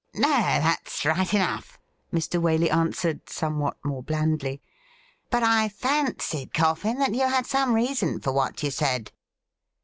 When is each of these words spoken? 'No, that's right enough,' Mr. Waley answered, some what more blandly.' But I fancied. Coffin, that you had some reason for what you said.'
'No, 0.15 0.23
that's 0.29 1.05
right 1.05 1.31
enough,' 1.31 1.77
Mr. 2.11 2.41
Waley 2.41 2.71
answered, 2.73 3.29
some 3.29 3.59
what 3.59 3.77
more 3.85 4.01
blandly.' 4.01 4.59
But 5.29 5.43
I 5.43 5.69
fancied. 5.69 6.55
Coffin, 6.55 6.97
that 6.97 7.13
you 7.13 7.27
had 7.27 7.45
some 7.45 7.75
reason 7.75 8.19
for 8.19 8.31
what 8.33 8.63
you 8.63 8.71
said.' 8.71 9.11